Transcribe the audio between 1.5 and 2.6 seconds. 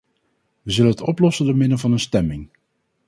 middel van een stemming.